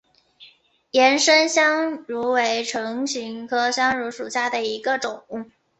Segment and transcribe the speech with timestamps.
[0.89, 5.21] 岩生香薷为唇形科香薷属下的一个种。